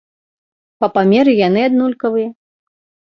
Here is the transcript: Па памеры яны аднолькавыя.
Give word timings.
Па 0.83 0.87
памеры 0.95 1.31
яны 1.47 1.61
аднолькавыя. 1.69 2.29